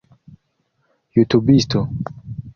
[1.15, 1.79] jutubisto